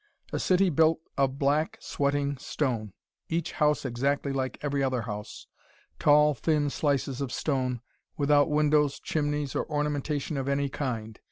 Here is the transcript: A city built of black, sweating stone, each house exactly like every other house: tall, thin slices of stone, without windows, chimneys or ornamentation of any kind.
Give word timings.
A 0.33 0.39
city 0.39 0.71
built 0.71 0.99
of 1.15 1.37
black, 1.37 1.77
sweating 1.79 2.35
stone, 2.37 2.91
each 3.29 3.51
house 3.51 3.85
exactly 3.85 4.33
like 4.33 4.57
every 4.63 4.81
other 4.83 5.03
house: 5.03 5.45
tall, 5.99 6.33
thin 6.33 6.71
slices 6.71 7.21
of 7.21 7.31
stone, 7.31 7.81
without 8.17 8.49
windows, 8.49 8.99
chimneys 8.99 9.53
or 9.55 9.67
ornamentation 9.69 10.37
of 10.37 10.47
any 10.49 10.69
kind. 10.69 11.19